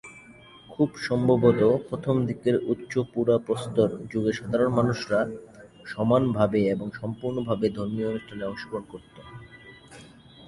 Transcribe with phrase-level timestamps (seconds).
[0.69, 5.19] খুব সম্ভবত প্রথম দিকের উচ্চ-পুরাপ্রস্তর যুগের সাধারণ মানুষরা
[5.85, 9.15] সমান ভাবে এবং সম্পুর্ণভাবে ধর্মীয় অনুষ্ঠানে অংশগ্রহণ করত।